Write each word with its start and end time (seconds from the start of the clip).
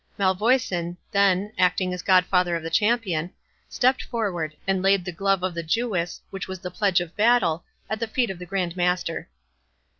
Malvoisin, 0.17 0.97
then, 1.11 1.51
acting 1.59 1.93
as 1.93 2.01
godfather 2.01 2.55
of 2.55 2.63
the 2.63 2.71
champion, 2.71 3.29
stepped 3.69 4.01
forward, 4.01 4.55
and 4.65 4.81
laid 4.81 5.05
the 5.05 5.11
glove 5.11 5.43
of 5.43 5.53
the 5.53 5.61
Jewess, 5.61 6.21
which 6.31 6.47
was 6.47 6.57
the 6.57 6.71
pledge 6.71 7.01
of 7.01 7.15
battle, 7.15 7.63
at 7.87 7.99
the 7.99 8.07
feet 8.07 8.31
of 8.31 8.39
the 8.39 8.47
Grand 8.47 8.75
Master. 8.75 9.29